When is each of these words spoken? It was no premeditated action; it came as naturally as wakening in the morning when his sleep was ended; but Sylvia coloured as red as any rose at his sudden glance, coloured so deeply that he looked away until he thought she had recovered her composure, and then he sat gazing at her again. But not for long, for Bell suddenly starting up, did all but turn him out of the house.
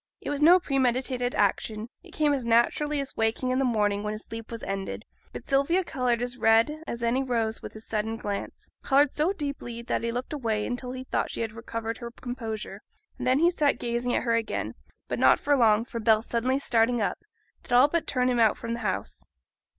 It 0.19 0.31
was 0.31 0.41
no 0.41 0.59
premeditated 0.59 1.35
action; 1.35 1.87
it 2.01 2.09
came 2.09 2.33
as 2.33 2.43
naturally 2.43 2.99
as 2.99 3.15
wakening 3.15 3.51
in 3.51 3.59
the 3.59 3.63
morning 3.65 4.01
when 4.01 4.13
his 4.13 4.23
sleep 4.25 4.49
was 4.49 4.63
ended; 4.63 5.05
but 5.31 5.47
Sylvia 5.47 5.83
coloured 5.83 6.23
as 6.23 6.37
red 6.39 6.81
as 6.87 7.03
any 7.03 7.21
rose 7.21 7.63
at 7.63 7.71
his 7.73 7.85
sudden 7.85 8.17
glance, 8.17 8.67
coloured 8.81 9.13
so 9.13 9.31
deeply 9.31 9.83
that 9.83 10.01
he 10.03 10.11
looked 10.11 10.33
away 10.33 10.65
until 10.65 10.91
he 10.93 11.03
thought 11.03 11.29
she 11.29 11.41
had 11.41 11.53
recovered 11.53 11.99
her 11.99 12.09
composure, 12.09 12.81
and 13.19 13.27
then 13.27 13.37
he 13.37 13.51
sat 13.51 13.77
gazing 13.77 14.15
at 14.15 14.23
her 14.23 14.33
again. 14.33 14.73
But 15.07 15.19
not 15.19 15.39
for 15.39 15.55
long, 15.55 15.85
for 15.85 15.99
Bell 15.99 16.23
suddenly 16.23 16.57
starting 16.57 16.99
up, 16.99 17.19
did 17.61 17.71
all 17.71 17.87
but 17.87 18.07
turn 18.07 18.27
him 18.27 18.39
out 18.39 18.59
of 18.63 18.73
the 18.73 18.79
house. 18.79 19.23